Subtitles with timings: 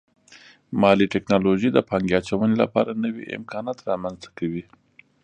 [0.81, 4.63] مالي ټکنالوژي د پانګې اچونې لپاره نوي امکانات رامنځته کوي.